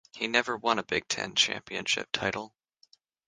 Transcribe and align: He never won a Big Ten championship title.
He 0.15 0.25
never 0.25 0.57
won 0.57 0.79
a 0.79 0.83
Big 0.83 1.07
Ten 1.07 1.35
championship 1.35 2.11
title. 2.11 2.55